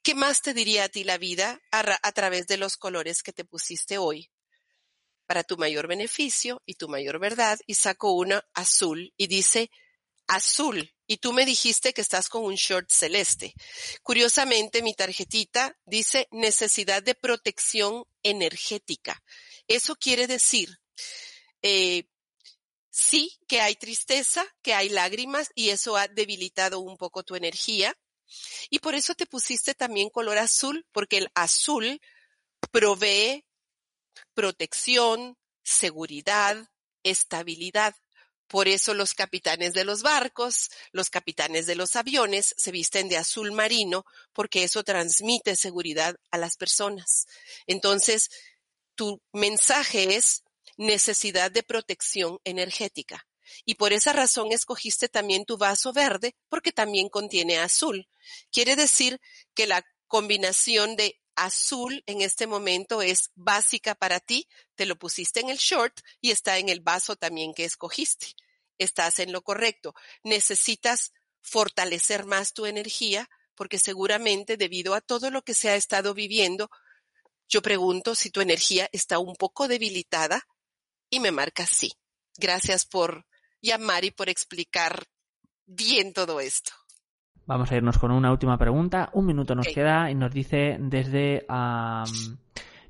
[0.03, 3.33] qué más te diría a ti la vida a, a través de los colores que
[3.33, 4.29] te pusiste hoy
[5.27, 7.59] para tu mayor beneficio y tu mayor verdad.
[7.67, 9.71] Y saco una azul y dice
[10.27, 10.95] azul.
[11.07, 13.55] Y tú me dijiste que estás con un short celeste.
[14.03, 19.23] Curiosamente, mi tarjetita dice necesidad de protección energética.
[19.69, 20.79] Eso quiere decir,
[21.63, 22.09] eh,
[22.91, 27.95] sí que hay tristeza, que hay lágrimas y eso ha debilitado un poco tu energía.
[28.71, 32.01] Y por eso te pusiste también color azul, porque el azul
[32.71, 33.45] provee
[34.35, 36.69] protección, seguridad,
[37.03, 37.95] estabilidad.
[38.47, 43.17] Por eso los capitanes de los barcos, los capitanes de los aviones se visten de
[43.17, 47.27] azul marino porque eso transmite seguridad a las personas.
[47.67, 48.31] Entonces,
[48.95, 50.45] tu mensaje es
[50.77, 53.27] necesidad de protección energética.
[53.65, 58.09] Y por esa razón escogiste también tu vaso verde porque también contiene azul.
[58.51, 59.21] Quiere decir
[59.55, 65.41] que la combinación de azul en este momento es básica para ti, te lo pusiste
[65.41, 68.35] en el short y está en el vaso también que escogiste.
[68.79, 69.95] Estás en lo correcto.
[70.23, 76.15] Necesitas fortalecer más tu energía porque seguramente debido a todo lo que se ha estado
[76.15, 76.71] viviendo,
[77.49, 80.47] yo pregunto si tu energía está un poco debilitada
[81.11, 81.93] y me marca sí.
[82.37, 83.27] Gracias por
[83.61, 85.07] llamar y por explicar
[85.67, 86.73] bien todo esto.
[87.47, 89.11] Vamos a irnos con una última pregunta.
[89.13, 91.47] Un minuto nos queda y nos dice desde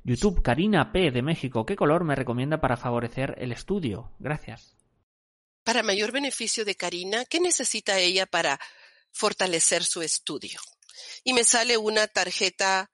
[0.03, 1.11] YouTube, Karina P.
[1.11, 4.13] de México, ¿qué color me recomienda para favorecer el estudio?
[4.19, 4.77] Gracias.
[5.65, 8.59] Para mayor beneficio de Karina, ¿qué necesita ella para
[9.11, 10.59] fortalecer su estudio?
[11.23, 12.89] Y me sale una tarjeta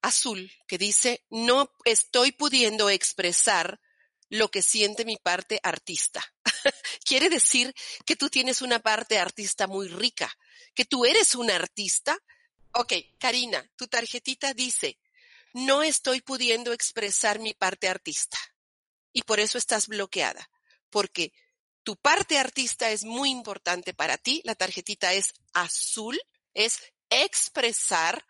[0.00, 3.80] azul que dice, no estoy pudiendo expresar
[4.28, 6.22] lo que siente mi parte artista.
[7.04, 7.74] Quiere decir
[8.04, 10.30] que tú tienes una parte artista muy rica,
[10.78, 12.16] que tú eres un artista.
[12.72, 15.00] Ok, Karina, tu tarjetita dice,
[15.52, 18.38] no estoy pudiendo expresar mi parte artista.
[19.12, 20.48] Y por eso estás bloqueada,
[20.88, 21.32] porque
[21.82, 24.40] tu parte artista es muy importante para ti.
[24.44, 26.16] La tarjetita es azul,
[26.54, 28.24] es expresar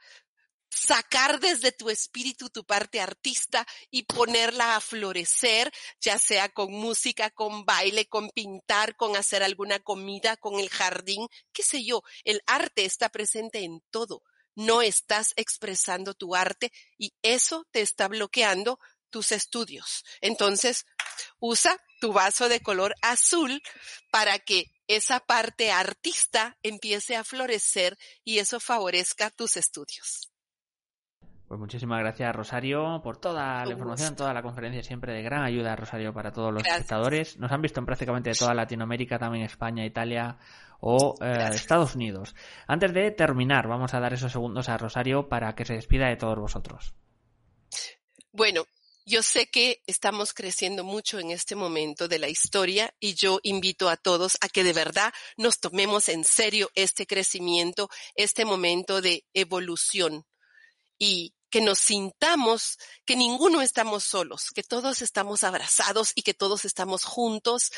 [0.70, 7.30] sacar desde tu espíritu tu parte artista y ponerla a florecer, ya sea con música,
[7.30, 12.02] con baile, con pintar, con hacer alguna comida, con el jardín, qué sé yo.
[12.24, 14.22] El arte está presente en todo.
[14.54, 18.78] No estás expresando tu arte y eso te está bloqueando
[19.10, 20.04] tus estudios.
[20.20, 20.84] Entonces,
[21.38, 23.62] usa tu vaso de color azul
[24.10, 30.27] para que esa parte artista empiece a florecer y eso favorezca tus estudios.
[31.48, 35.74] Pues muchísimas gracias, Rosario, por toda la información, toda la conferencia, siempre de gran ayuda,
[35.76, 37.38] Rosario, para todos los espectadores.
[37.38, 40.36] Nos han visto en prácticamente toda Latinoamérica, también España, Italia
[40.80, 42.34] o eh, Estados Unidos.
[42.66, 46.16] Antes de terminar, vamos a dar esos segundos a Rosario para que se despida de
[46.16, 46.92] todos vosotros.
[48.30, 48.66] Bueno,
[49.06, 53.88] yo sé que estamos creciendo mucho en este momento de la historia y yo invito
[53.88, 59.24] a todos a que de verdad nos tomemos en serio este crecimiento, este momento de
[59.32, 60.26] evolución.
[60.98, 66.64] Y que nos sintamos que ninguno estamos solos, que todos estamos abrazados y que todos
[66.64, 67.70] estamos juntos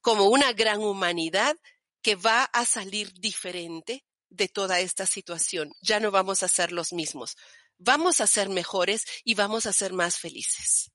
[0.00, 1.56] como una gran humanidad
[2.02, 5.72] que va a salir diferente de toda esta situación.
[5.80, 7.36] Ya no vamos a ser los mismos.
[7.78, 10.90] Vamos a ser mejores y vamos a ser más felices.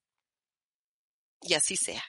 [1.41, 2.03] Y así sea.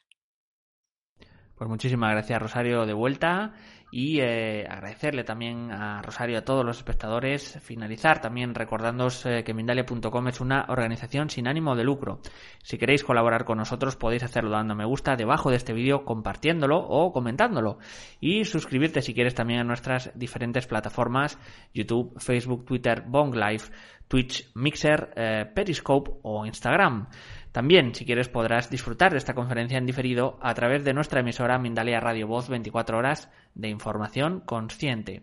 [1.57, 3.55] Pues muchísimas gracias Rosario de vuelta
[3.97, 9.55] y eh, agradecerle también a Rosario, a todos los espectadores, finalizar también recordándoos eh, que
[9.55, 12.19] Mindalia.com es una organización sin ánimo de lucro.
[12.61, 16.77] Si queréis colaborar con nosotros podéis hacerlo dando me gusta debajo de este vídeo, compartiéndolo
[16.77, 17.79] o comentándolo
[18.19, 21.39] y suscribirte si quieres también a nuestras diferentes plataformas
[21.73, 23.67] YouTube, Facebook, Twitter, Bong Live,
[24.09, 27.07] Twitch, Mixer, eh, Periscope o Instagram.
[27.55, 31.57] También, si quieres, podrás disfrutar de esta conferencia en diferido a través de nuestra emisora
[31.57, 35.23] Mindalia Radio Voz 24 horas de información consciente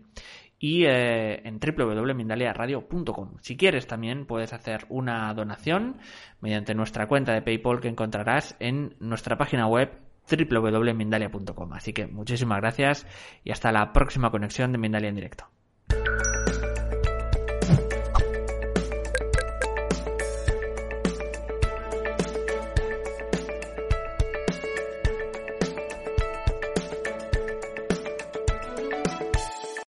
[0.58, 3.36] y eh, en www.mindaliaradio.com.
[3.42, 5.98] Si quieres también puedes hacer una donación
[6.40, 9.90] mediante nuestra cuenta de PayPal que encontrarás en nuestra página web
[10.26, 11.72] www.mindalia.com.
[11.74, 13.06] Así que muchísimas gracias
[13.44, 15.48] y hasta la próxima conexión de Mindalia en directo.